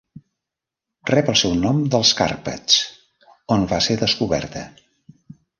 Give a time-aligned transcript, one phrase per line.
[1.09, 2.79] Rep el seu nom dels Carpats,
[3.57, 4.65] on va ser descoberta.